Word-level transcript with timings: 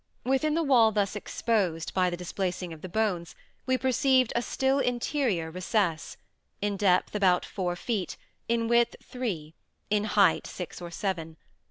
Within 0.23 0.55
the 0.55 0.63
wall 0.63 0.91
thus 0.91 1.15
exposed 1.15 1.93
by 1.93 2.09
the 2.09 2.17
displacing 2.17 2.73
of 2.73 2.81
the 2.81 2.89
bones, 2.89 3.35
we 3.67 3.77
perceived 3.77 4.33
a 4.35 4.41
still 4.41 4.79
interior 4.79 5.51
recess, 5.51 6.17
in 6.59 6.75
depth 6.75 7.13
about 7.13 7.45
four 7.45 7.75
feet, 7.75 8.17
in 8.49 8.67
width 8.67 8.95
three, 9.03 9.53
in 9.91 10.05
height 10.05 10.47
six 10.47 10.81
or 10.81 10.89
seven. 10.89 11.37